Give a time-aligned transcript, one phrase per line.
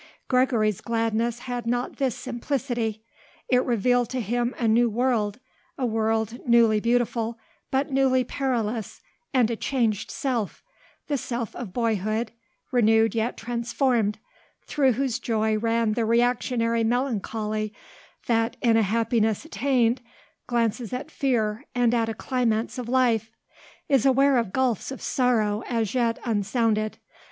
[0.27, 3.03] Gregory's gladness had not this simplicity.
[3.49, 5.37] It revealed to him a new world,
[5.77, 7.37] a world newly beautiful
[7.69, 9.01] but newly perilous,
[9.31, 10.63] and a changed self,
[11.05, 12.31] the self of boyhood,
[12.71, 14.17] renewed yet transformed,
[14.65, 17.71] through whose joy ran the reactionary melancholy
[18.25, 20.01] that, in a happiness attained,
[20.47, 23.29] glances at fear, and at a climax of life,
[23.87, 26.97] is aware of gulfs of sorrow as yet unsounded.